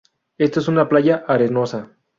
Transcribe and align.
Esto 0.39 0.59
es 0.61 0.67
una 0.67 0.89
playa 0.89 1.25
arenosa. 1.27 1.95